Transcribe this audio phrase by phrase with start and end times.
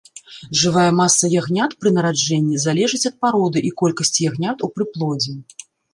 [0.59, 5.33] Жывая маса ягнят пры нараджэнні залежыць ад пароды і колькасці ягнят у прыплодзе.